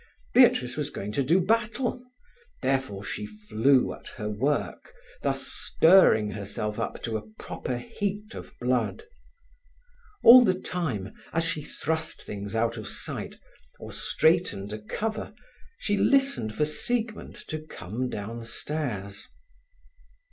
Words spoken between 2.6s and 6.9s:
therefore she flew at her work, thus stirring herself